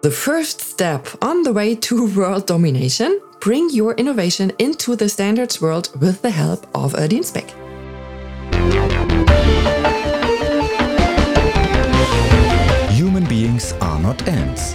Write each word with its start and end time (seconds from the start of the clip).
The 0.00 0.12
first 0.12 0.60
step 0.60 1.08
on 1.20 1.42
the 1.42 1.52
way 1.52 1.74
to 1.74 2.06
world 2.16 2.46
domination 2.46 3.20
bring 3.40 3.68
your 3.70 3.94
innovation 3.94 4.52
into 4.60 4.94
the 4.94 5.08
standards 5.08 5.60
world 5.60 5.90
with 6.00 6.22
the 6.22 6.30
help 6.30 6.68
of 6.72 6.94
a 6.94 7.08
DIN 7.08 7.24
spec. 7.24 7.50
Human 12.90 13.24
beings 13.24 13.72
are 13.80 13.98
not 13.98 14.28
ants. 14.28 14.74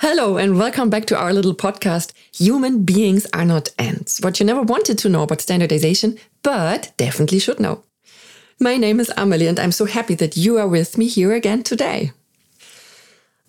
Hello, 0.00 0.36
and 0.36 0.56
welcome 0.56 0.90
back 0.90 1.06
to 1.06 1.18
our 1.18 1.32
little 1.32 1.56
podcast. 1.56 2.12
Human 2.32 2.84
beings 2.84 3.26
are 3.32 3.44
not 3.44 3.70
ants. 3.80 4.20
What 4.20 4.38
you 4.38 4.46
never 4.46 4.62
wanted 4.62 4.96
to 4.98 5.08
know 5.08 5.24
about 5.24 5.40
standardization, 5.40 6.16
but 6.44 6.92
definitely 6.96 7.40
should 7.40 7.58
know. 7.58 7.82
My 8.60 8.76
name 8.76 9.00
is 9.00 9.10
Amelie, 9.16 9.48
and 9.48 9.58
I'm 9.58 9.72
so 9.72 9.86
happy 9.86 10.14
that 10.14 10.36
you 10.36 10.56
are 10.56 10.68
with 10.68 10.96
me 10.96 11.08
here 11.08 11.32
again 11.32 11.64
today. 11.64 12.12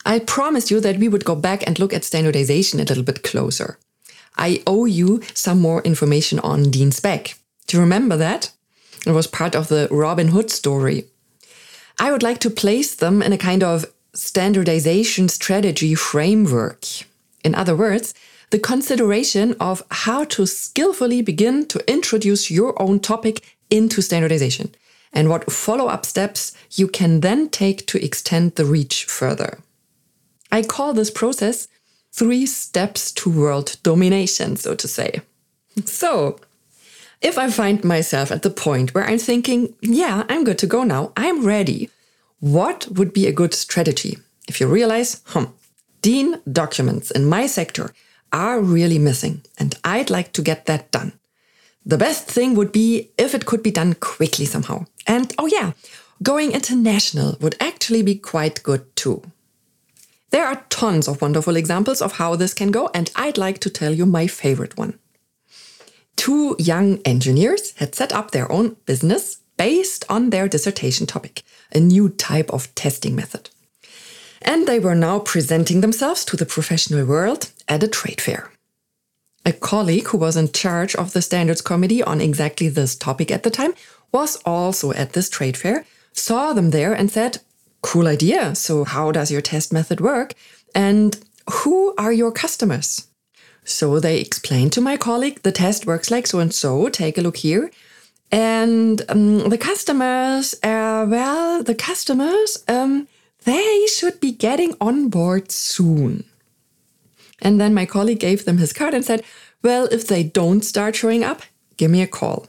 I 0.03 0.17
promised 0.17 0.71
you 0.71 0.79
that 0.79 0.97
we 0.97 1.07
would 1.07 1.23
go 1.23 1.35
back 1.35 1.67
and 1.67 1.77
look 1.77 1.93
at 1.93 2.03
standardization 2.03 2.79
a 2.79 2.83
little 2.83 3.03
bit 3.03 3.21
closer. 3.21 3.77
I 4.35 4.63
owe 4.65 4.85
you 4.85 5.21
some 5.35 5.61
more 5.61 5.83
information 5.83 6.39
on 6.39 6.71
DIN 6.71 6.91
spec. 6.91 7.35
Do 7.67 7.77
you 7.77 7.81
remember 7.81 8.17
that? 8.17 8.51
It 9.05 9.11
was 9.11 9.27
part 9.27 9.53
of 9.55 9.67
the 9.67 9.87
Robin 9.91 10.29
Hood 10.29 10.49
story. 10.49 11.05
I 11.99 12.11
would 12.11 12.23
like 12.23 12.39
to 12.39 12.49
place 12.49 12.95
them 12.95 13.21
in 13.21 13.33
a 13.33 13.37
kind 13.37 13.63
of 13.63 13.85
standardization 14.13 15.29
strategy 15.29 15.95
framework. 15.95 16.85
In 17.43 17.55
other 17.55 17.75
words, 17.75 18.13
the 18.51 18.59
consideration 18.59 19.55
of 19.59 19.83
how 19.91 20.23
to 20.25 20.45
skillfully 20.45 21.21
begin 21.21 21.67
to 21.67 21.91
introduce 21.91 22.49
your 22.49 22.79
own 22.81 22.99
topic 22.99 23.55
into 23.69 24.01
standardization 24.01 24.73
and 25.13 25.29
what 25.29 25.51
follow 25.51 25.87
up 25.87 26.05
steps 26.05 26.55
you 26.71 26.87
can 26.87 27.21
then 27.21 27.49
take 27.49 27.85
to 27.87 28.03
extend 28.03 28.55
the 28.55 28.65
reach 28.65 29.05
further. 29.05 29.59
I 30.51 30.63
call 30.63 30.93
this 30.93 31.11
process 31.11 31.67
three 32.11 32.45
steps 32.45 33.11
to 33.13 33.29
world 33.29 33.77
domination, 33.83 34.55
so 34.55 34.73
to 34.75 34.87
say. 34.87 35.21
So, 35.85 36.39
if 37.21 37.37
I 37.37 37.49
find 37.51 37.83
myself 37.83 38.31
at 38.31 38.43
the 38.43 38.49
point 38.49 38.95
where 38.95 39.03
I'm 39.03 39.19
thinking, 39.19 39.75
yeah, 39.81 40.23
I'm 40.29 40.43
good 40.43 40.57
to 40.59 40.67
go 40.67 40.83
now, 40.83 41.11
I'm 41.15 41.45
ready 41.45 41.89
what 42.39 42.87
would 42.91 43.13
be 43.13 43.27
a 43.27 43.33
good 43.33 43.53
strategy 43.53 44.17
if 44.47 44.59
you 44.59 44.67
realize, 44.67 45.21
hmm, 45.27 45.45
DIN 46.01 46.41
documents 46.51 47.11
in 47.11 47.25
my 47.25 47.47
sector 47.47 47.93
are 48.31 48.61
really 48.61 48.99
missing 48.99 49.41
and 49.57 49.75
I'd 49.83 50.09
like 50.09 50.33
to 50.33 50.41
get 50.41 50.65
that 50.65 50.91
done? 50.91 51.13
The 51.85 51.97
best 51.97 52.27
thing 52.27 52.55
would 52.55 52.71
be 52.71 53.09
if 53.17 53.33
it 53.33 53.45
could 53.45 53.63
be 53.63 53.71
done 53.71 53.95
quickly 53.95 54.45
somehow. 54.45 54.85
And 55.07 55.33
oh, 55.37 55.47
yeah, 55.47 55.71
going 56.21 56.51
international 56.51 57.37
would 57.41 57.55
actually 57.59 58.03
be 58.03 58.15
quite 58.15 58.63
good 58.63 58.95
too. 58.95 59.23
There 60.31 60.45
are 60.45 60.63
tons 60.69 61.07
of 61.07 61.21
wonderful 61.21 61.55
examples 61.55 62.01
of 62.01 62.13
how 62.13 62.35
this 62.35 62.53
can 62.53 62.69
go, 62.69 62.91
and 62.93 63.09
I'd 63.15 63.37
like 63.37 63.59
to 63.59 63.69
tell 63.69 63.93
you 63.93 64.05
my 64.05 64.27
favorite 64.27 64.77
one. 64.77 64.99
Two 66.15 66.55
young 66.59 66.99
engineers 67.05 67.73
had 67.77 67.95
set 67.95 68.13
up 68.13 68.31
their 68.31 68.51
own 68.51 68.75
business 68.85 69.39
based 69.59 70.05
on 70.07 70.29
their 70.29 70.47
dissertation 70.47 71.05
topic, 71.05 71.43
a 71.73 71.79
new 71.81 72.07
type 72.07 72.49
of 72.49 72.73
testing 72.75 73.13
method. 73.13 73.49
And 74.41 74.65
they 74.65 74.79
were 74.79 74.95
now 74.95 75.19
presenting 75.19 75.81
themselves 75.81 76.23
to 76.25 76.37
the 76.37 76.45
professional 76.45 77.05
world 77.05 77.51
at 77.67 77.83
a 77.83 77.89
trade 77.89 78.21
fair. 78.21 78.51
A 79.45 79.51
colleague 79.51 80.07
who 80.07 80.17
was 80.17 80.37
in 80.37 80.53
charge 80.53 80.95
of 80.95 81.11
the 81.11 81.21
standards 81.21 81.61
committee 81.61 82.01
on 82.01 82.21
exactly 82.21 82.69
this 82.69 82.95
topic 82.95 83.29
at 83.31 83.43
the 83.43 83.49
time 83.49 83.73
was 84.13 84.37
also 84.45 84.93
at 84.93 85.11
this 85.11 85.29
trade 85.29 85.57
fair, 85.57 85.85
saw 86.13 86.53
them 86.53 86.69
there 86.69 86.93
and 86.93 87.11
said, 87.11 87.39
Cool 87.81 88.07
idea. 88.07 88.55
So, 88.55 88.85
how 88.85 89.11
does 89.11 89.31
your 89.31 89.41
test 89.41 89.73
method 89.73 89.99
work? 90.01 90.33
And 90.73 91.19
who 91.49 91.93
are 91.97 92.13
your 92.13 92.31
customers? 92.31 93.07
So, 93.63 93.99
they 93.99 94.19
explained 94.19 94.73
to 94.73 94.81
my 94.81 94.97
colleague 94.97 95.41
the 95.43 95.51
test 95.51 95.85
works 95.85 96.11
like 96.11 96.27
so 96.27 96.39
and 96.39 96.53
so. 96.53 96.89
Take 96.89 97.17
a 97.17 97.21
look 97.21 97.37
here. 97.37 97.71
And 98.31 99.01
um, 99.09 99.49
the 99.49 99.57
customers, 99.57 100.53
uh, 100.61 101.05
well, 101.09 101.63
the 101.63 101.75
customers, 101.75 102.63
um, 102.67 103.07
they 103.45 103.87
should 103.87 104.19
be 104.19 104.31
getting 104.31 104.75
on 104.79 105.09
board 105.09 105.51
soon. 105.51 106.25
And 107.41 107.59
then 107.59 107.73
my 107.73 107.85
colleague 107.85 108.19
gave 108.19 108.45
them 108.45 108.57
his 108.57 108.73
card 108.73 108.93
and 108.93 109.03
said, 109.03 109.23
Well, 109.63 109.87
if 109.91 110.07
they 110.07 110.23
don't 110.23 110.63
start 110.63 110.95
showing 110.95 111.23
up, 111.23 111.41
give 111.77 111.89
me 111.89 112.01
a 112.01 112.07
call. 112.07 112.47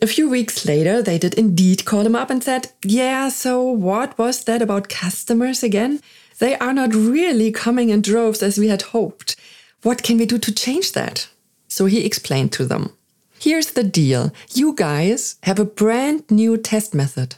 A 0.00 0.06
few 0.06 0.28
weeks 0.28 0.66
later, 0.66 1.00
they 1.00 1.18
did 1.18 1.34
indeed 1.34 1.84
call 1.84 2.04
him 2.04 2.16
up 2.16 2.30
and 2.30 2.42
said, 2.42 2.72
Yeah, 2.84 3.28
so 3.28 3.62
what 3.62 4.18
was 4.18 4.44
that 4.44 4.62
about 4.62 4.88
customers 4.88 5.62
again? 5.62 6.00
They 6.38 6.56
are 6.56 6.72
not 6.72 6.94
really 6.94 7.52
coming 7.52 7.90
in 7.90 8.02
droves 8.02 8.42
as 8.42 8.58
we 8.58 8.68
had 8.68 8.82
hoped. 8.82 9.36
What 9.82 10.02
can 10.02 10.18
we 10.18 10.26
do 10.26 10.38
to 10.38 10.52
change 10.52 10.92
that? 10.92 11.28
So 11.68 11.86
he 11.86 12.04
explained 12.04 12.52
to 12.52 12.64
them. 12.64 12.96
Here's 13.42 13.72
the 13.72 13.82
deal. 13.82 14.30
You 14.54 14.72
guys 14.72 15.34
have 15.42 15.58
a 15.58 15.64
brand 15.64 16.30
new 16.30 16.56
test 16.56 16.94
method. 16.94 17.34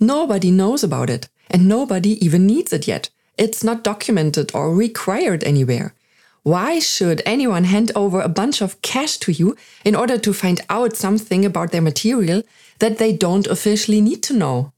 Nobody 0.00 0.50
knows 0.50 0.82
about 0.82 1.08
it 1.08 1.28
and 1.48 1.68
nobody 1.68 2.18
even 2.26 2.44
needs 2.44 2.72
it 2.72 2.88
yet. 2.88 3.08
It's 3.38 3.62
not 3.62 3.84
documented 3.84 4.50
or 4.52 4.74
required 4.74 5.44
anywhere. 5.44 5.94
Why 6.42 6.80
should 6.80 7.22
anyone 7.24 7.62
hand 7.62 7.92
over 7.94 8.20
a 8.20 8.28
bunch 8.40 8.62
of 8.62 8.82
cash 8.82 9.18
to 9.18 9.30
you 9.30 9.56
in 9.84 9.94
order 9.94 10.18
to 10.18 10.32
find 10.32 10.60
out 10.68 10.96
something 10.96 11.44
about 11.44 11.70
their 11.70 11.88
material 11.90 12.42
that 12.80 12.98
they 12.98 13.12
don't 13.16 13.46
officially 13.46 14.00
need 14.00 14.24
to 14.24 14.34
know? 14.34 14.72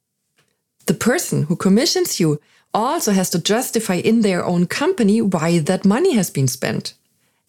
The 0.84 1.00
person 1.08 1.44
who 1.44 1.56
commissions 1.56 2.20
you 2.20 2.38
also 2.74 3.12
has 3.12 3.30
to 3.30 3.38
justify 3.38 3.94
in 3.94 4.20
their 4.20 4.44
own 4.44 4.66
company 4.66 5.22
why 5.22 5.58
that 5.58 5.86
money 5.86 6.12
has 6.16 6.28
been 6.28 6.48
spent. 6.48 6.92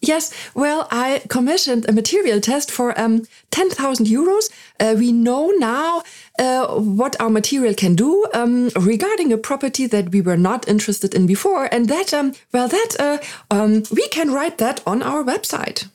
Yes, 0.00 0.32
well, 0.54 0.86
I 0.92 1.22
commissioned 1.28 1.88
a 1.88 1.92
material 1.92 2.40
test 2.40 2.70
for 2.70 2.98
um, 3.00 3.24
10,000 3.50 4.06
euros. 4.06 4.48
Uh, 4.78 4.94
we 4.96 5.10
know 5.10 5.50
now 5.50 6.02
uh, 6.38 6.78
what 6.78 7.20
our 7.20 7.28
material 7.28 7.74
can 7.74 7.96
do 7.96 8.24
um, 8.32 8.68
regarding 8.76 9.32
a 9.32 9.38
property 9.38 9.88
that 9.88 10.12
we 10.12 10.20
were 10.20 10.36
not 10.36 10.68
interested 10.68 11.14
in 11.14 11.26
before. 11.26 11.68
And 11.72 11.88
that, 11.88 12.14
um, 12.14 12.32
well, 12.52 12.68
that 12.68 12.96
uh, 13.00 13.18
um, 13.50 13.82
we 13.90 14.06
can 14.08 14.32
write 14.32 14.58
that 14.58 14.80
on 14.86 15.02
our 15.02 15.24
website. 15.24 15.88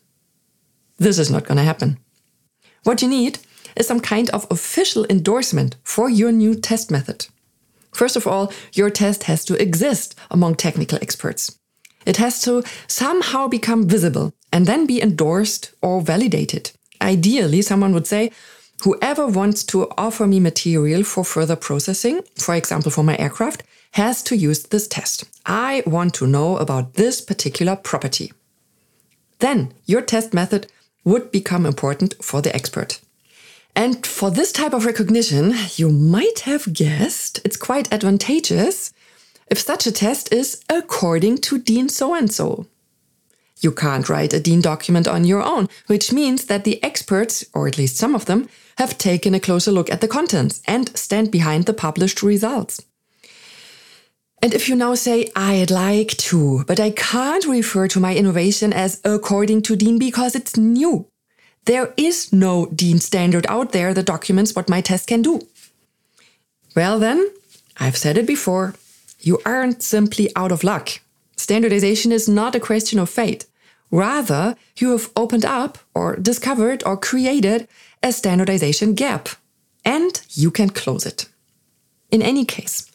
This 0.98 1.18
is 1.18 1.32
not 1.32 1.46
going 1.46 1.58
to 1.58 1.64
happen. 1.64 1.98
What 2.84 3.02
you 3.02 3.08
need 3.08 3.40
is 3.78 3.88
some 3.88 4.02
kind 4.02 4.30
of 4.32 4.46
official 4.52 5.06
endorsement 5.10 5.78
for 5.84 6.10
your 6.10 6.34
new 6.34 6.56
test 6.56 6.92
method. 6.92 7.28
First 7.94 8.18
of 8.18 8.28
all, 8.28 8.52
your 8.74 8.90
test 8.90 9.24
has 9.24 9.46
to 9.46 9.62
exist 9.62 10.14
among 10.30 10.56
technical 10.56 11.00
experts. 11.02 11.58
It 12.06 12.18
has 12.18 12.42
to 12.42 12.64
somehow 12.88 13.48
become 13.48 13.88
visible 13.88 14.34
and 14.52 14.66
then 14.66 14.86
be 14.86 15.02
endorsed 15.02 15.74
or 15.82 16.02
validated. 16.02 16.72
Ideally, 17.02 17.62
someone 17.62 17.94
would 17.94 18.08
say, 18.08 18.32
whoever 18.84 19.28
wants 19.28 19.64
to 19.66 19.90
offer 19.98 20.28
me 20.28 20.40
material 20.40 21.04
for 21.04 21.24
further 21.24 21.56
processing, 21.56 22.22
for 22.36 22.56
example, 22.56 22.92
for 22.92 23.04
my 23.04 23.18
aircraft, 23.18 23.64
has 23.92 24.24
to 24.24 24.36
use 24.36 24.64
this 24.64 24.88
test. 24.88 25.26
I 25.46 25.84
want 25.86 26.14
to 26.16 26.28
know 26.28 26.58
about 26.58 26.96
this 26.96 27.22
particular 27.22 27.76
property. 27.76 28.34
Then 29.40 29.74
your 29.86 30.02
test 30.02 30.34
method 30.34 30.68
would 31.04 31.32
become 31.32 31.66
important 31.66 32.16
for 32.24 32.42
the 32.42 32.56
expert. 32.56 33.00
And 33.76 34.06
for 34.06 34.30
this 34.30 34.52
type 34.52 34.74
of 34.74 34.86
recognition, 34.86 35.54
you 35.76 35.90
might 35.90 36.40
have 36.42 36.74
guessed 36.74 37.42
it's 37.44 37.58
quite 37.58 37.92
advantageous 37.92 38.94
if 39.48 39.60
such 39.60 39.88
a 39.88 39.92
test 39.92 40.34
is 40.34 40.64
according 40.70 41.38
to 41.40 41.60
DIN 41.60 41.90
so 41.90 42.14
and 42.14 42.32
so. 42.32 42.68
You 43.62 43.72
can't 43.72 44.10
write 44.10 44.34
a 44.34 44.42
DIN 44.42 44.62
document 44.62 45.08
on 45.08 45.24
your 45.24 45.42
own, 45.42 45.70
which 45.88 46.12
means 46.12 46.46
that 46.46 46.66
the 46.66 46.84
experts, 46.84 47.46
or 47.54 47.68
at 47.68 47.78
least 47.78 47.96
some 47.96 48.14
of 48.14 48.26
them, 48.26 48.50
have 48.78 48.98
taken 48.98 49.34
a 49.34 49.40
closer 49.40 49.72
look 49.72 49.90
at 49.90 50.02
the 50.02 50.08
contents 50.08 50.62
and 50.68 50.96
stand 50.98 51.32
behind 51.32 51.66
the 51.66 51.74
published 51.74 52.22
results. 52.22 52.82
And 54.42 54.54
if 54.54 54.68
you 54.68 54.76
now 54.76 54.96
say, 54.96 55.32
I'd 55.38 55.72
like 55.72 56.18
to, 56.30 56.66
but 56.66 56.78
I 56.78 56.90
can't 56.92 57.46
refer 57.46 57.88
to 57.88 58.02
my 58.02 58.14
innovation 58.14 58.74
as 58.74 59.00
according 59.06 59.62
to 59.64 59.78
DIN 59.78 59.98
because 59.98 60.36
it's 60.36 60.58
new. 60.58 61.08
There 61.64 61.94
is 61.96 62.34
no 62.34 62.66
DIN 62.66 63.00
standard 63.00 63.46
out 63.48 63.72
there 63.72 63.94
that 63.94 64.06
documents 64.06 64.54
what 64.54 64.68
my 64.68 64.82
test 64.82 65.08
can 65.08 65.22
do. 65.22 65.40
Well, 66.76 67.00
then, 67.00 67.26
I've 67.78 67.96
said 67.96 68.18
it 68.18 68.28
before, 68.28 68.76
you 69.24 69.40
aren't 69.46 69.82
simply 69.82 70.30
out 70.36 70.52
of 70.52 70.64
luck. 70.64 71.00
Standardization 71.38 72.12
is 72.12 72.30
not 72.30 72.56
a 72.56 72.60
question 72.60 73.00
of 73.00 73.10
fate. 73.10 73.46
Rather, 73.90 74.56
you 74.78 74.92
have 74.92 75.10
opened 75.16 75.46
up 75.46 75.78
or 75.96 76.16
discovered 76.16 76.84
or 76.86 76.98
created 76.98 77.68
a 78.02 78.12
standardization 78.12 78.94
gap, 78.94 79.30
and 79.86 80.22
you 80.30 80.52
can 80.52 80.70
close 80.70 81.06
it. 81.06 81.30
In 82.12 82.22
any 82.22 82.46
case, 82.46 82.92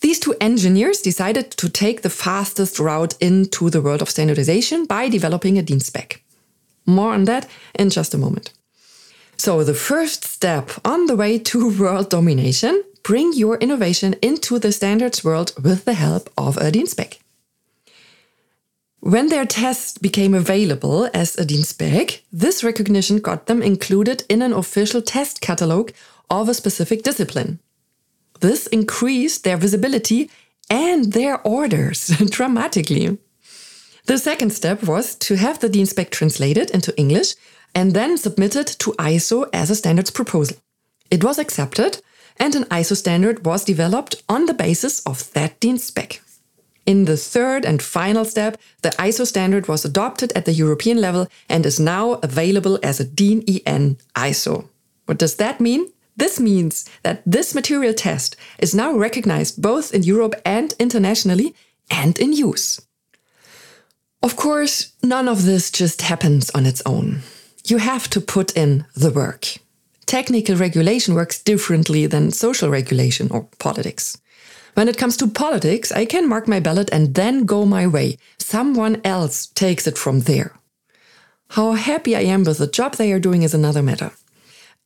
these 0.00 0.18
two 0.18 0.34
engineers 0.40 1.02
decided 1.02 1.50
to 1.52 1.68
take 1.68 2.02
the 2.02 2.10
fastest 2.10 2.78
route 2.78 3.14
into 3.20 3.70
the 3.70 3.82
world 3.82 4.02
of 4.02 4.08
standardization 4.08 4.86
by 4.86 5.08
developing 5.08 5.58
a 5.58 5.62
DIN 5.62 5.80
spec. 5.80 6.22
More 6.86 7.12
on 7.12 7.24
that 7.24 7.48
in 7.74 7.90
just 7.90 8.14
a 8.14 8.18
moment. 8.18 8.52
So, 9.36 9.62
the 9.64 9.74
first 9.74 10.24
step 10.24 10.70
on 10.84 11.06
the 11.06 11.16
way 11.16 11.38
to 11.38 11.78
world 11.80 12.10
domination 12.10 12.82
bring 13.02 13.32
your 13.32 13.56
innovation 13.56 14.14
into 14.22 14.58
the 14.58 14.72
standards 14.72 15.24
world 15.24 15.52
with 15.62 15.84
the 15.84 15.94
help 15.94 16.30
of 16.36 16.56
a 16.56 16.70
DIN 16.70 16.86
spec. 16.86 17.18
When 19.00 19.28
their 19.28 19.46
test 19.46 20.02
became 20.02 20.34
available 20.34 21.08
as 21.14 21.36
a 21.36 21.44
DIN 21.46 21.64
spec, 21.64 22.22
this 22.30 22.62
recognition 22.62 23.18
got 23.18 23.46
them 23.46 23.62
included 23.62 24.24
in 24.28 24.42
an 24.42 24.52
official 24.52 25.00
test 25.00 25.40
catalog 25.40 25.90
of 26.28 26.48
a 26.48 26.54
specific 26.54 27.02
discipline. 27.02 27.58
This 28.40 28.66
increased 28.66 29.44
their 29.44 29.56
visibility 29.56 30.30
and 30.68 31.12
their 31.12 31.40
orders 31.46 32.08
dramatically. 32.30 33.18
The 34.06 34.18
second 34.18 34.52
step 34.52 34.82
was 34.82 35.14
to 35.16 35.36
have 35.36 35.60
the 35.60 35.68
DIN 35.68 35.86
spec 35.86 36.10
translated 36.10 36.70
into 36.70 36.96
English 36.98 37.34
and 37.74 37.92
then 37.92 38.18
submitted 38.18 38.66
to 38.66 38.92
ISO 38.92 39.48
as 39.52 39.70
a 39.70 39.74
standards 39.76 40.10
proposal. 40.10 40.56
It 41.10 41.24
was 41.24 41.38
accepted, 41.38 42.02
and 42.40 42.56
an 42.56 42.64
ISO 42.64 42.96
standard 42.96 43.44
was 43.44 43.64
developed 43.64 44.22
on 44.28 44.46
the 44.46 44.54
basis 44.54 45.00
of 45.00 45.30
that 45.34 45.60
DIN 45.60 45.78
spec. 45.78 46.22
In 46.86 47.04
the 47.04 47.16
third 47.16 47.64
and 47.64 47.80
final 47.82 48.24
step, 48.24 48.56
the 48.82 48.90
ISO 48.98 49.26
standard 49.26 49.68
was 49.68 49.84
adopted 49.84 50.32
at 50.32 50.46
the 50.46 50.52
European 50.52 51.00
level 51.00 51.28
and 51.48 51.64
is 51.64 51.78
now 51.78 52.14
available 52.14 52.80
as 52.82 52.98
a 52.98 53.04
DIN 53.04 53.44
EN 53.46 53.98
ISO. 54.16 54.64
What 55.04 55.18
does 55.18 55.36
that 55.36 55.60
mean? 55.60 55.92
This 56.16 56.40
means 56.40 56.88
that 57.02 57.22
this 57.24 57.54
material 57.54 57.94
test 57.94 58.36
is 58.58 58.74
now 58.74 58.92
recognized 58.96 59.62
both 59.62 59.94
in 59.94 60.02
Europe 60.02 60.34
and 60.44 60.74
internationally 60.78 61.54
and 61.90 62.18
in 62.18 62.32
use. 62.32 62.80
Of 64.22 64.36
course, 64.36 64.92
none 65.02 65.28
of 65.28 65.44
this 65.44 65.70
just 65.70 66.02
happens 66.02 66.50
on 66.50 66.66
its 66.66 66.82
own. 66.84 67.22
You 67.64 67.78
have 67.78 68.08
to 68.10 68.20
put 68.20 68.56
in 68.56 68.86
the 68.94 69.10
work. 69.10 69.58
Technical 70.10 70.56
regulation 70.56 71.14
works 71.14 71.40
differently 71.40 72.04
than 72.04 72.32
social 72.32 72.68
regulation 72.68 73.30
or 73.30 73.46
politics. 73.60 74.18
When 74.74 74.88
it 74.88 74.98
comes 74.98 75.16
to 75.18 75.28
politics, 75.28 75.92
I 75.92 76.04
can 76.04 76.28
mark 76.28 76.48
my 76.48 76.58
ballot 76.58 76.90
and 76.90 77.14
then 77.14 77.44
go 77.44 77.64
my 77.64 77.86
way. 77.86 78.18
Someone 78.36 79.00
else 79.04 79.46
takes 79.46 79.86
it 79.86 79.96
from 79.96 80.22
there. 80.22 80.50
How 81.50 81.74
happy 81.74 82.16
I 82.16 82.22
am 82.22 82.42
with 82.42 82.58
the 82.58 82.66
job 82.66 82.96
they 82.96 83.12
are 83.12 83.20
doing 83.20 83.44
is 83.44 83.54
another 83.54 83.84
matter. 83.84 84.10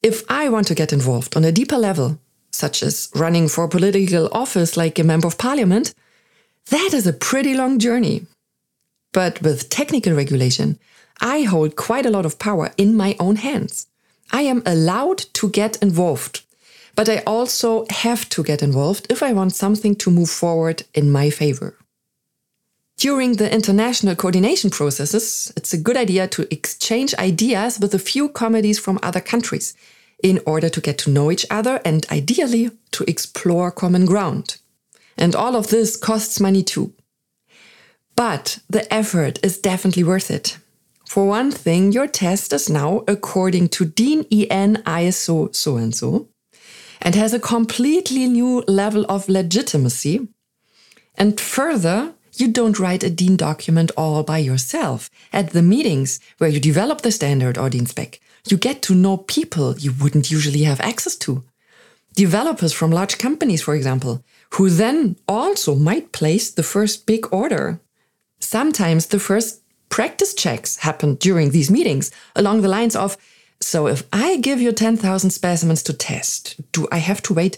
If 0.02 0.30
I 0.30 0.50
want 0.50 0.66
to 0.66 0.74
get 0.74 0.92
involved 0.92 1.34
on 1.38 1.44
a 1.44 1.52
deeper 1.52 1.78
level, 1.78 2.18
such 2.50 2.82
as 2.82 3.08
running 3.14 3.48
for 3.48 3.66
political 3.66 4.28
office 4.30 4.76
like 4.76 4.98
a 4.98 5.04
member 5.04 5.26
of 5.26 5.38
parliament, 5.38 5.94
that 6.68 6.90
is 6.92 7.06
a 7.06 7.14
pretty 7.14 7.54
long 7.54 7.78
journey. 7.78 8.26
But 9.14 9.40
with 9.40 9.70
technical 9.70 10.12
regulation, 10.12 10.78
I 11.18 11.44
hold 11.44 11.76
quite 11.76 12.04
a 12.04 12.10
lot 12.10 12.26
of 12.26 12.38
power 12.38 12.74
in 12.76 12.94
my 12.94 13.16
own 13.18 13.36
hands. 13.36 13.86
I 14.30 14.42
am 14.42 14.62
allowed 14.66 15.18
to 15.34 15.48
get 15.50 15.82
involved, 15.82 16.42
but 16.96 17.08
I 17.08 17.22
also 17.26 17.86
have 17.90 18.28
to 18.30 18.42
get 18.42 18.62
involved 18.62 19.06
if 19.10 19.22
I 19.22 19.32
want 19.32 19.54
something 19.54 19.94
to 19.96 20.10
move 20.10 20.30
forward 20.30 20.84
in 20.94 21.10
my 21.10 21.30
favor. 21.30 21.76
During 22.96 23.34
the 23.34 23.52
international 23.52 24.14
coordination 24.14 24.70
processes, 24.70 25.52
it's 25.56 25.72
a 25.72 25.78
good 25.78 25.96
idea 25.96 26.28
to 26.28 26.52
exchange 26.52 27.14
ideas 27.16 27.78
with 27.80 27.92
a 27.94 27.98
few 27.98 28.28
comedies 28.28 28.78
from 28.78 28.98
other 29.02 29.20
countries 29.20 29.74
in 30.22 30.40
order 30.46 30.68
to 30.68 30.80
get 30.80 30.98
to 30.98 31.10
know 31.10 31.30
each 31.30 31.44
other 31.50 31.80
and 31.84 32.06
ideally 32.10 32.70
to 32.92 33.04
explore 33.04 33.70
common 33.70 34.06
ground. 34.06 34.56
And 35.18 35.34
all 35.34 35.56
of 35.56 35.68
this 35.68 35.96
costs 35.96 36.40
money 36.40 36.62
too. 36.62 36.92
But 38.16 38.58
the 38.70 38.92
effort 38.92 39.38
is 39.42 39.58
definitely 39.58 40.04
worth 40.04 40.30
it. 40.30 40.58
For 41.06 41.26
one 41.26 41.50
thing, 41.50 41.92
your 41.92 42.06
test 42.06 42.52
is 42.52 42.68
now 42.68 43.04
according 43.06 43.68
to 43.70 43.84
DIN 43.84 44.26
EN 44.30 44.82
ISO 44.86 45.54
so 45.54 45.76
and 45.76 45.94
so 45.94 46.28
and 47.00 47.14
has 47.14 47.34
a 47.34 47.38
completely 47.38 48.26
new 48.26 48.64
level 48.66 49.04
of 49.08 49.28
legitimacy. 49.28 50.26
And 51.16 51.38
further, 51.38 52.14
you 52.36 52.48
don't 52.48 52.78
write 52.78 53.04
a 53.04 53.10
DIN 53.10 53.36
document 53.36 53.92
all 53.96 54.22
by 54.22 54.38
yourself. 54.38 55.10
At 55.32 55.50
the 55.50 55.62
meetings 55.62 56.18
where 56.38 56.50
you 56.50 56.58
develop 56.58 57.02
the 57.02 57.12
standard 57.12 57.58
or 57.58 57.70
DIN 57.70 57.86
spec, 57.86 58.20
you 58.48 58.56
get 58.56 58.82
to 58.82 58.94
know 58.94 59.18
people 59.18 59.78
you 59.78 59.92
wouldn't 60.00 60.30
usually 60.30 60.62
have 60.62 60.80
access 60.80 61.16
to. 61.16 61.44
Developers 62.14 62.72
from 62.72 62.90
large 62.90 63.18
companies, 63.18 63.62
for 63.62 63.74
example, 63.74 64.24
who 64.54 64.70
then 64.70 65.16
also 65.28 65.74
might 65.74 66.12
place 66.12 66.50
the 66.50 66.62
first 66.62 67.06
big 67.06 67.26
order. 67.32 67.80
Sometimes 68.40 69.06
the 69.06 69.18
first 69.18 69.63
practice 69.88 70.34
checks 70.34 70.78
happen 70.78 71.14
during 71.16 71.50
these 71.50 71.70
meetings 71.70 72.10
along 72.34 72.62
the 72.62 72.68
lines 72.68 72.96
of 72.96 73.16
So, 73.60 73.86
if 73.86 74.02
I 74.12 74.36
give 74.36 74.60
you 74.60 74.72
10,000 74.72 75.30
specimens 75.30 75.82
to 75.84 75.92
test, 75.92 76.60
do 76.72 76.86
I 76.92 76.98
have 76.98 77.22
to 77.22 77.34
wait 77.34 77.56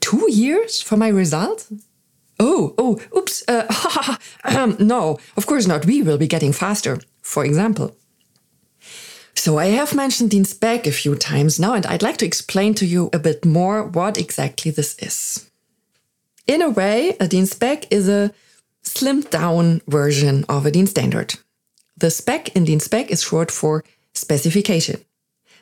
two 0.00 0.26
years 0.30 0.82
for 0.82 0.96
my 0.96 1.08
result? 1.08 1.68
Oh, 2.38 2.74
oh, 2.78 2.98
oops, 3.16 3.44
uh, 3.48 4.16
um, 4.44 4.76
no, 4.78 5.18
of 5.36 5.46
course 5.46 5.66
not. 5.66 5.86
We 5.86 6.02
will 6.02 6.18
be 6.18 6.26
getting 6.26 6.52
faster, 6.52 6.98
for 7.22 7.44
example. 7.44 7.96
So 9.34 9.58
I 9.58 9.66
have 9.66 9.94
mentioned 9.94 10.30
DIN 10.30 10.44
spec 10.44 10.86
a 10.86 10.92
few 10.92 11.14
times 11.14 11.60
now, 11.60 11.74
and 11.74 11.86
I'd 11.86 12.02
like 12.02 12.16
to 12.18 12.26
explain 12.26 12.74
to 12.74 12.86
you 12.86 13.10
a 13.12 13.18
bit 13.18 13.44
more 13.44 13.84
what 13.84 14.18
exactly 14.18 14.70
this 14.70 14.96
is. 14.98 15.48
In 16.46 16.62
a 16.62 16.70
way, 16.70 17.16
a 17.20 17.28
DIN 17.28 17.46
spec 17.46 17.86
is 17.92 18.08
a 18.08 18.32
slimmed 18.82 19.30
down 19.30 19.82
version 19.86 20.44
of 20.48 20.66
a 20.66 20.70
DIN 20.70 20.86
standard. 20.86 21.36
The 21.96 22.10
spec 22.10 22.54
in 22.56 22.64
DIN 22.64 22.80
spec 22.80 23.10
is 23.10 23.22
short 23.22 23.50
for 23.50 23.84
specification. 24.14 25.00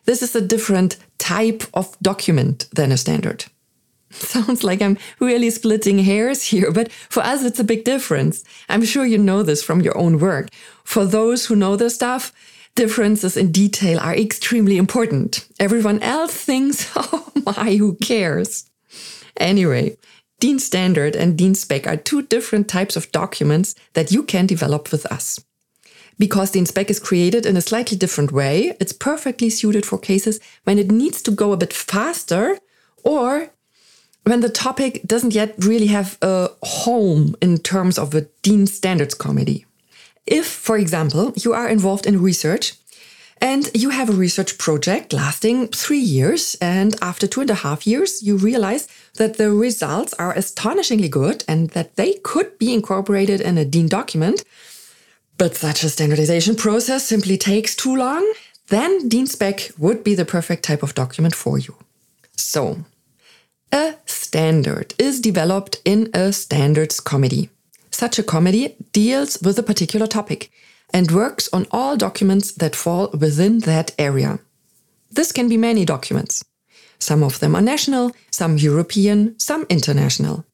This 0.04 0.22
is 0.22 0.34
a 0.34 0.40
different 0.40 0.96
type 1.18 1.64
of 1.72 1.96
document 2.00 2.68
than 2.74 2.92
a 2.92 2.96
standard. 2.96 3.46
Sounds 4.10 4.62
like 4.62 4.82
I'm 4.82 4.98
really 5.20 5.50
splitting 5.50 5.98
hairs 5.98 6.44
here, 6.44 6.70
but 6.70 6.92
for 6.92 7.22
us 7.22 7.44
it's 7.44 7.60
a 7.60 7.64
big 7.64 7.84
difference. 7.84 8.44
I'm 8.68 8.84
sure 8.84 9.06
you 9.06 9.18
know 9.18 9.42
this 9.42 9.62
from 9.62 9.80
your 9.80 9.96
own 9.96 10.18
work. 10.18 10.48
For 10.84 11.04
those 11.04 11.46
who 11.46 11.56
know 11.56 11.76
this 11.76 11.94
stuff, 11.94 12.32
differences 12.74 13.36
in 13.36 13.52
detail 13.52 13.98
are 14.00 14.14
extremely 14.14 14.76
important. 14.76 15.48
Everyone 15.58 16.00
else 16.00 16.34
thinks, 16.34 16.90
oh 16.96 17.32
my, 17.46 17.76
who 17.76 17.96
cares? 17.96 18.70
Anyway, 19.36 19.96
DIN 20.40 20.58
Standard 20.58 21.16
and 21.16 21.38
DIN 21.38 21.54
Spec 21.54 21.86
are 21.86 21.96
two 21.96 22.22
different 22.22 22.68
types 22.68 22.96
of 22.96 23.10
documents 23.12 23.74
that 23.94 24.12
you 24.12 24.22
can 24.22 24.46
develop 24.46 24.92
with 24.92 25.06
us. 25.06 25.40
Because 26.18 26.52
the 26.52 26.64
Spec 26.64 26.90
is 26.90 27.00
created 27.00 27.44
in 27.44 27.56
a 27.56 27.60
slightly 27.60 27.96
different 27.96 28.32
way, 28.32 28.76
it's 28.80 28.92
perfectly 28.92 29.50
suited 29.50 29.84
for 29.84 29.98
cases 29.98 30.40
when 30.64 30.78
it 30.78 30.90
needs 30.90 31.20
to 31.22 31.30
go 31.30 31.52
a 31.52 31.56
bit 31.56 31.72
faster 31.72 32.58
or 33.02 33.50
when 34.24 34.40
the 34.40 34.48
topic 34.48 35.02
doesn't 35.06 35.34
yet 35.34 35.54
really 35.58 35.88
have 35.88 36.16
a 36.22 36.48
home 36.62 37.34
in 37.42 37.58
terms 37.58 37.98
of 37.98 38.14
a 38.14 38.22
DIN 38.42 38.66
Standards 38.66 39.14
Committee. 39.14 39.66
If, 40.26 40.46
for 40.46 40.78
example, 40.78 41.32
you 41.36 41.52
are 41.52 41.68
involved 41.68 42.06
in 42.06 42.22
research 42.22 42.74
and 43.40 43.68
you 43.74 43.90
have 43.90 44.08
a 44.08 44.12
research 44.12 44.56
project 44.56 45.12
lasting 45.12 45.68
three 45.68 45.98
years, 45.98 46.56
and 46.62 46.96
after 47.02 47.26
two 47.26 47.42
and 47.42 47.50
a 47.50 47.54
half 47.56 47.86
years, 47.86 48.22
you 48.22 48.36
realize 48.36 48.88
that 49.16 49.36
the 49.36 49.50
results 49.50 50.14
are 50.14 50.32
astonishingly 50.32 51.08
good 51.08 51.44
and 51.46 51.68
that 51.70 51.96
they 51.96 52.14
could 52.22 52.58
be 52.58 52.72
incorporated 52.72 53.42
in 53.42 53.58
a 53.58 53.64
DIN 53.64 53.88
document, 53.88 54.44
but 55.38 55.56
such 55.56 55.82
a 55.84 55.88
standardization 55.88 56.56
process 56.56 57.06
simply 57.06 57.36
takes 57.36 57.74
too 57.74 57.96
long, 57.96 58.24
then 58.68 59.08
DIN 59.08 59.26
spec 59.26 59.70
would 59.78 60.04
be 60.04 60.14
the 60.14 60.24
perfect 60.24 60.64
type 60.64 60.82
of 60.82 60.94
document 60.94 61.34
for 61.34 61.58
you. 61.58 61.74
So, 62.36 62.84
a 63.72 63.94
standard 64.06 64.94
is 64.98 65.20
developed 65.20 65.80
in 65.84 66.10
a 66.14 66.32
standards 66.32 67.00
committee. 67.00 67.50
Such 67.90 68.18
a 68.18 68.22
committee 68.22 68.76
deals 68.92 69.40
with 69.42 69.58
a 69.58 69.62
particular 69.62 70.06
topic 70.06 70.50
and 70.92 71.10
works 71.10 71.48
on 71.52 71.66
all 71.70 71.96
documents 71.96 72.52
that 72.52 72.76
fall 72.76 73.10
within 73.12 73.60
that 73.60 73.92
area. 73.98 74.38
This 75.10 75.32
can 75.32 75.48
be 75.48 75.56
many 75.56 75.84
documents. 75.84 76.44
Some 76.98 77.22
of 77.22 77.40
them 77.40 77.54
are 77.54 77.60
national, 77.60 78.12
some 78.30 78.56
European, 78.56 79.38
some 79.38 79.66
international. 79.68 80.44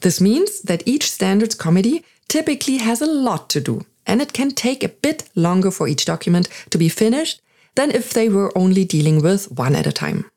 This 0.00 0.20
means 0.20 0.62
that 0.62 0.82
each 0.86 1.10
standards 1.10 1.54
committee 1.54 2.04
typically 2.28 2.78
has 2.78 3.00
a 3.00 3.06
lot 3.06 3.48
to 3.50 3.60
do, 3.60 3.86
and 4.06 4.20
it 4.20 4.32
can 4.32 4.50
take 4.50 4.82
a 4.84 4.88
bit 4.88 5.28
longer 5.34 5.70
for 5.70 5.88
each 5.88 6.04
document 6.04 6.48
to 6.70 6.78
be 6.78 6.88
finished 6.88 7.40
than 7.74 7.90
if 7.90 8.12
they 8.12 8.28
were 8.28 8.56
only 8.56 8.84
dealing 8.84 9.22
with 9.22 9.50
one 9.50 9.74
at 9.74 9.86
a 9.86 9.92
time. 9.92 10.30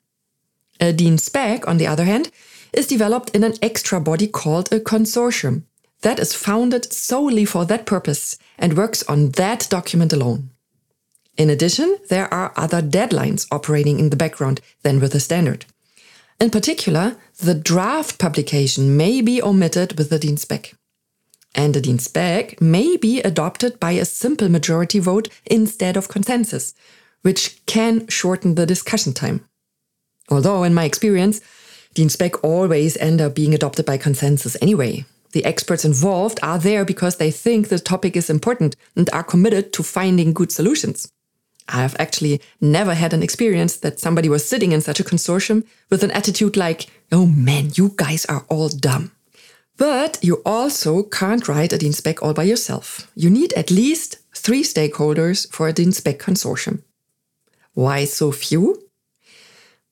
A 0.79 0.93
DIN 0.93 1.17
spec, 1.17 1.67
on 1.67 1.77
the 1.77 1.87
other 1.87 2.05
hand, 2.05 2.31
is 2.71 2.87
developed 2.87 3.35
in 3.35 3.43
an 3.43 3.55
extra 3.61 3.99
body 3.99 4.27
called 4.27 4.71
a 4.71 4.79
consortium 4.79 5.63
that 6.01 6.19
is 6.19 6.33
founded 6.33 6.91
solely 6.93 7.45
for 7.45 7.65
that 7.65 7.85
purpose 7.85 8.37
and 8.57 8.77
works 8.77 9.03
on 9.03 9.31
that 9.31 9.67
document 9.69 10.13
alone. 10.13 10.51
In 11.37 11.49
addition, 11.49 11.97
there 12.09 12.33
are 12.33 12.53
other 12.55 12.81
deadlines 12.81 13.47
operating 13.51 13.99
in 13.99 14.09
the 14.09 14.15
background 14.15 14.61
than 14.83 14.99
with 14.99 15.11
the 15.13 15.19
standard. 15.19 15.65
In 16.39 16.49
particular, 16.49 17.17
the 17.39 17.55
draft 17.55 18.19
publication 18.19 18.97
may 18.97 19.21
be 19.21 19.41
omitted 19.41 19.97
with 19.97 20.09
the 20.09 20.19
DIN 20.19 20.35
spec. 20.35 20.73
And 21.55 21.73
the 21.73 21.81
DIN 21.81 21.99
spec 21.99 22.61
may 22.61 22.97
be 22.97 23.21
adopted 23.21 23.79
by 23.79 23.91
a 23.91 24.05
simple 24.05 24.49
majority 24.49 24.99
vote 24.99 25.29
instead 25.45 25.95
of 25.95 26.09
consensus, 26.09 26.73
which 27.21 27.65
can 27.65 28.07
shorten 28.07 28.55
the 28.55 28.65
discussion 28.65 29.13
time. 29.13 29.45
Although, 30.29 30.63
in 30.63 30.73
my 30.73 30.83
experience, 30.83 31.39
DIN 31.93 32.09
spec 32.09 32.43
always 32.43 32.97
end 32.97 33.21
up 33.21 33.35
being 33.35 33.55
adopted 33.55 33.85
by 33.85 33.97
consensus 33.97 34.57
anyway. 34.61 35.05
The 35.31 35.45
experts 35.45 35.85
involved 35.85 36.39
are 36.43 36.59
there 36.59 36.83
because 36.83 37.17
they 37.17 37.31
think 37.31 37.69
the 37.69 37.79
topic 37.79 38.17
is 38.17 38.29
important 38.29 38.75
and 38.95 39.09
are 39.11 39.23
committed 39.23 39.71
to 39.73 39.83
finding 39.83 40.33
good 40.33 40.51
solutions. 40.51 41.09
I 41.69 41.81
have 41.81 41.95
actually 41.99 42.41
never 42.59 42.93
had 42.93 43.13
an 43.13 43.23
experience 43.23 43.77
that 43.77 43.99
somebody 43.99 44.29
was 44.29 44.47
sitting 44.47 44.71
in 44.71 44.81
such 44.81 44.99
a 44.99 45.03
consortium 45.03 45.65
with 45.89 46.03
an 46.03 46.11
attitude 46.11 46.57
like, 46.57 46.87
oh 47.11 47.25
man, 47.25 47.71
you 47.75 47.93
guys 47.95 48.25
are 48.25 48.45
all 48.49 48.69
dumb. 48.69 49.11
But 49.77 50.19
you 50.21 50.41
also 50.45 51.03
can't 51.03 51.47
write 51.47 51.71
a 51.71 51.77
DIN 51.77 51.93
spec 51.93 52.21
all 52.21 52.33
by 52.33 52.43
yourself. 52.43 53.09
You 53.15 53.29
need 53.29 53.53
at 53.53 53.71
least 53.71 54.17
three 54.35 54.63
stakeholders 54.63 55.49
for 55.53 55.69
a 55.69 55.73
DIN 55.73 55.93
spec 55.93 56.19
consortium. 56.19 56.81
Why 57.73 58.03
so 58.03 58.33
few? 58.33 58.83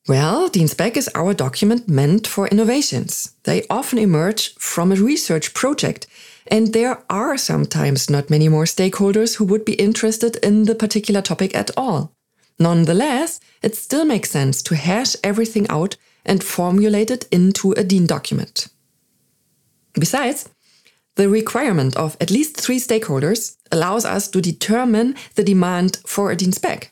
Well, 0.07 0.49
DIN 0.49 0.67
spec 0.67 0.97
is 0.97 1.09
our 1.15 1.33
document 1.33 1.87
meant 1.87 2.27
for 2.27 2.47
innovations. 2.47 3.33
They 3.43 3.65
often 3.69 3.97
emerge 3.97 4.55
from 4.55 4.91
a 4.91 4.95
research 4.95 5.53
project, 5.53 6.05
and 6.49 6.73
there 6.73 7.03
are 7.09 7.37
sometimes 7.37 8.09
not 8.09 8.29
many 8.29 8.49
more 8.49 8.65
stakeholders 8.65 9.35
who 9.35 9.45
would 9.45 9.65
be 9.65 9.73
interested 9.73 10.35
in 10.37 10.65
the 10.65 10.75
particular 10.75 11.21
topic 11.21 11.55
at 11.55 11.71
all. 11.77 12.13
Nonetheless, 12.59 13.39
it 13.61 13.75
still 13.75 14.05
makes 14.05 14.31
sense 14.31 14.61
to 14.63 14.75
hash 14.75 15.15
everything 15.23 15.67
out 15.69 15.95
and 16.25 16.43
formulate 16.43 17.11
it 17.11 17.27
into 17.31 17.71
a 17.73 17.83
DIN 17.83 18.07
document. 18.07 18.67
Besides, 19.93 20.49
the 21.15 21.29
requirement 21.29 21.95
of 21.95 22.17
at 22.19 22.31
least 22.31 22.57
three 22.57 22.79
stakeholders 22.79 23.57
allows 23.71 24.05
us 24.05 24.27
to 24.29 24.41
determine 24.41 25.15
the 25.35 25.43
demand 25.43 25.97
for 26.05 26.31
a 26.31 26.35
DIN 26.35 26.51
spec. 26.51 26.91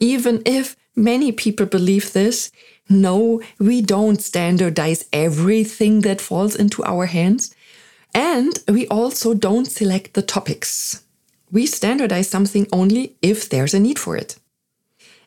Even 0.00 0.42
if 0.44 0.76
Many 0.96 1.30
people 1.30 1.66
believe 1.66 2.14
this. 2.14 2.50
No, 2.88 3.42
we 3.58 3.82
don't 3.82 4.22
standardize 4.22 5.04
everything 5.12 6.00
that 6.00 6.22
falls 6.22 6.56
into 6.56 6.82
our 6.84 7.04
hands. 7.04 7.54
And 8.16 8.58
we 8.66 8.86
also 8.86 9.34
don't 9.34 9.66
select 9.66 10.14
the 10.14 10.22
topics. 10.22 11.02
We 11.52 11.66
standardize 11.66 12.28
something 12.30 12.66
only 12.72 13.14
if 13.20 13.46
there's 13.50 13.74
a 13.74 13.78
need 13.78 13.98
for 13.98 14.16
it. 14.16 14.36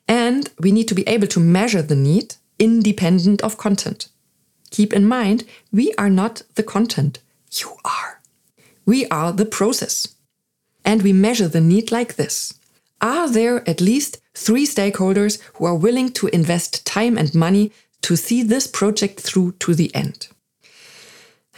And 0.08 0.50
we 0.60 0.72
need 0.72 0.88
to 0.88 0.96
be 0.96 1.08
able 1.08 1.28
to 1.28 1.40
measure 1.40 1.84
the 1.84 1.96
need 1.96 2.36
independent 2.58 3.44
of 3.44 3.60
content. 3.60 4.10
Keep 4.72 4.92
in 4.94 5.06
mind, 5.06 5.46
we 5.72 5.94
are 6.00 6.10
not 6.10 6.42
the 6.56 6.64
content. 6.64 7.20
You 7.52 7.78
are. 7.86 8.22
We 8.88 9.06
are 9.10 9.32
the 9.34 9.46
process. 9.46 10.08
And 10.84 11.04
we 11.04 11.14
measure 11.14 11.48
the 11.48 11.62
need 11.62 11.92
like 11.92 12.16
this. 12.16 12.56
Are 13.02 13.30
there 13.30 13.70
at 13.70 13.82
least 13.82 14.20
three 14.34 14.66
stakeholders 14.66 15.40
who 15.54 15.66
are 15.66 15.76
willing 15.76 16.12
to 16.14 16.28
invest 16.28 16.88
time 16.88 17.20
and 17.20 17.36
money 17.36 17.72
to 18.02 18.16
see 18.16 18.42
this 18.42 18.66
project 18.66 19.20
through 19.20 19.52
to 19.60 19.76
the 19.76 19.94
end? 19.94 20.30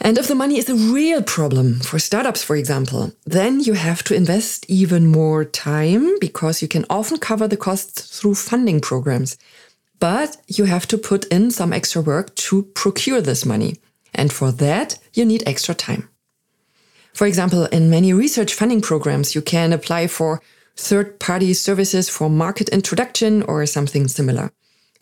And 0.04 0.18
if 0.18 0.26
the 0.26 0.34
money 0.34 0.58
is 0.58 0.68
a 0.68 0.74
real 0.74 1.22
problem 1.22 1.78
for 1.78 2.00
startups, 2.00 2.42
for 2.42 2.56
example, 2.56 3.12
then 3.24 3.60
you 3.60 3.74
have 3.74 4.02
to 4.04 4.16
invest 4.16 4.68
even 4.68 5.06
more 5.06 5.44
time 5.44 6.18
because 6.18 6.60
you 6.60 6.66
can 6.66 6.84
often 6.90 7.18
cover 7.18 7.46
the 7.46 7.56
costs 7.56 8.18
through 8.18 8.34
funding 8.34 8.80
programs. 8.80 9.38
But 10.00 10.38
you 10.48 10.64
have 10.64 10.88
to 10.88 10.98
put 10.98 11.26
in 11.26 11.52
some 11.52 11.72
extra 11.72 12.02
work 12.02 12.34
to 12.48 12.64
procure 12.74 13.20
this 13.20 13.46
money. 13.46 13.76
And 14.12 14.32
for 14.32 14.50
that, 14.50 14.98
you 15.14 15.24
need 15.24 15.44
extra 15.46 15.72
time. 15.72 16.08
For 17.14 17.28
example, 17.28 17.66
in 17.66 17.88
many 17.88 18.12
research 18.12 18.54
funding 18.54 18.80
programs, 18.80 19.36
you 19.36 19.40
can 19.42 19.72
apply 19.72 20.08
for 20.08 20.42
third 20.74 21.20
party 21.20 21.54
services 21.54 22.08
for 22.08 22.28
market 22.28 22.68
introduction 22.70 23.44
or 23.44 23.64
something 23.66 24.08
similar. 24.08 24.50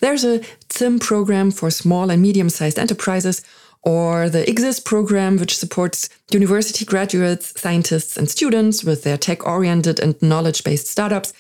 There's 0.00 0.24
a 0.24 0.42
ZIM 0.70 0.98
program 0.98 1.50
for 1.50 1.70
small 1.70 2.10
and 2.10 2.20
medium 2.20 2.50
sized 2.50 2.78
enterprises, 2.78 3.42
or 3.82 4.28
the 4.28 4.48
EXIST 4.48 4.84
program, 4.84 5.36
which 5.38 5.56
supports 5.56 6.08
university 6.30 6.84
graduates, 6.84 7.58
scientists, 7.58 8.16
and 8.16 8.28
students 8.28 8.84
with 8.84 9.04
their 9.04 9.16
tech 9.16 9.46
oriented 9.46 9.98
and 9.98 10.20
knowledge 10.20 10.64
based 10.64 10.86
startups. 10.86 11.32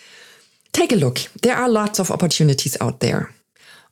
Take 0.72 0.92
a 0.92 0.96
look. 0.96 1.18
There 1.42 1.56
are 1.56 1.68
lots 1.68 1.98
of 1.98 2.10
opportunities 2.10 2.76
out 2.80 3.00
there. 3.00 3.34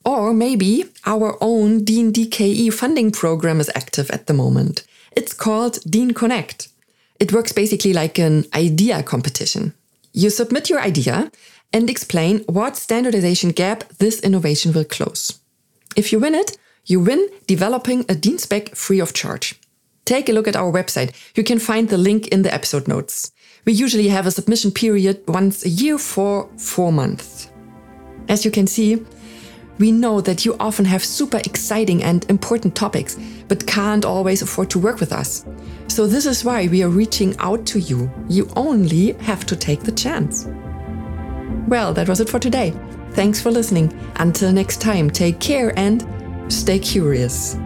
Or 0.04 0.32
maybe 0.32 0.84
our 1.04 1.36
own 1.40 1.84
DIN 1.84 2.12
DKE 2.12 2.72
funding 2.72 3.10
program 3.10 3.60
is 3.60 3.70
active 3.74 4.10
at 4.10 4.26
the 4.26 4.32
moment. 4.32 4.84
It's 5.12 5.34
called 5.34 5.80
DIN-Connect. 5.90 6.68
It 7.20 7.32
works 7.32 7.52
basically 7.52 7.92
like 7.92 8.18
an 8.18 8.44
idea 8.54 9.02
competition. 9.02 9.74
You 10.12 10.30
submit 10.30 10.70
your 10.70 10.80
idea 10.80 11.30
and 11.72 11.90
explain 11.90 12.40
what 12.44 12.76
standardization 12.76 13.50
gap 13.50 13.84
this 13.98 14.20
innovation 14.20 14.72
will 14.72 14.84
close. 14.84 15.38
If 15.96 16.12
you 16.12 16.20
win 16.20 16.34
it, 16.34 16.56
you 16.88 16.98
win 17.00 17.28
developing 17.46 18.04
a 18.08 18.14
DIN 18.14 18.38
spec 18.38 18.74
free 18.74 18.98
of 18.98 19.12
charge. 19.12 19.60
Take 20.06 20.30
a 20.30 20.32
look 20.32 20.48
at 20.48 20.56
our 20.56 20.72
website. 20.72 21.12
You 21.36 21.44
can 21.44 21.58
find 21.58 21.88
the 21.88 21.98
link 21.98 22.28
in 22.28 22.40
the 22.40 22.52
episode 22.52 22.88
notes. 22.88 23.30
We 23.66 23.74
usually 23.74 24.08
have 24.08 24.26
a 24.26 24.30
submission 24.30 24.72
period 24.72 25.22
once 25.28 25.66
a 25.66 25.68
year 25.68 25.98
for 25.98 26.48
four 26.56 26.90
months. 26.90 27.50
As 28.26 28.42
you 28.42 28.50
can 28.50 28.66
see, 28.66 29.04
we 29.78 29.92
know 29.92 30.22
that 30.22 30.46
you 30.46 30.56
often 30.58 30.86
have 30.86 31.04
super 31.04 31.36
exciting 31.44 32.02
and 32.02 32.24
important 32.30 32.74
topics, 32.74 33.18
but 33.48 33.66
can't 33.66 34.06
always 34.06 34.40
afford 34.40 34.70
to 34.70 34.78
work 34.78 34.98
with 34.98 35.12
us. 35.12 35.44
So, 35.88 36.06
this 36.06 36.24
is 36.24 36.42
why 36.42 36.68
we 36.68 36.82
are 36.82 36.88
reaching 36.88 37.36
out 37.38 37.66
to 37.66 37.78
you. 37.78 38.10
You 38.28 38.48
only 38.56 39.12
have 39.12 39.44
to 39.46 39.56
take 39.56 39.82
the 39.82 39.92
chance. 39.92 40.48
Well, 41.68 41.92
that 41.92 42.08
was 42.08 42.20
it 42.20 42.30
for 42.30 42.38
today. 42.38 42.72
Thanks 43.10 43.42
for 43.42 43.50
listening. 43.50 43.92
Until 44.16 44.52
next 44.52 44.80
time, 44.80 45.10
take 45.10 45.38
care 45.38 45.78
and 45.78 46.02
stay 46.50 46.78
curious. 46.78 47.56